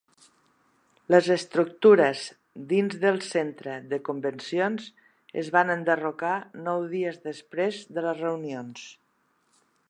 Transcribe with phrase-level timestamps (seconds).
[1.15, 2.23] Les estructures
[2.71, 4.87] dins del centre de convencions
[5.43, 6.33] es van enderrocar
[6.69, 8.89] nou dies després de les reunions.